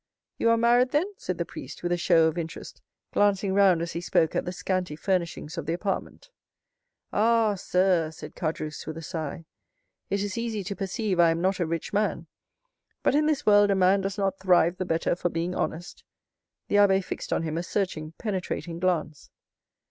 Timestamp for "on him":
17.31-17.55